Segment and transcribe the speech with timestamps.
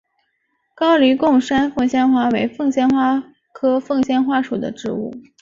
[0.73, 5.13] 高黎贡山凤仙花为凤仙花科凤仙花属的植物。